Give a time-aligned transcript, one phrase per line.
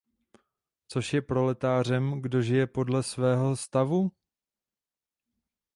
[0.87, 4.11] Což je proletářem, kdo žije podlé svého stavu?